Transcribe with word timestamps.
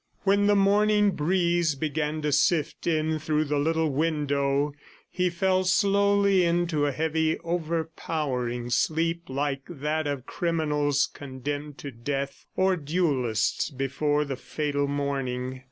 When 0.23 0.47
the 0.47 0.55
morning 0.55 1.11
breeze 1.11 1.75
began 1.75 2.23
to 2.23 2.31
sift 2.31 2.87
in 2.87 3.19
through 3.19 3.43
the 3.45 3.59
little 3.59 3.91
window 3.91 4.73
he 5.11 5.29
fell 5.29 5.63
slowly 5.63 6.43
into 6.43 6.87
a 6.87 6.91
heavy, 6.91 7.37
overpowering 7.43 8.71
sleep, 8.71 9.29
like 9.29 9.61
that 9.69 10.07
of 10.07 10.25
criminals 10.25 11.07
condemned 11.13 11.77
to 11.77 11.91
death, 11.91 12.47
or 12.55 12.77
duellists 12.77 13.69
before 13.69 14.25
the 14.25 14.35
fatal 14.37 14.87
morning. 14.87 15.59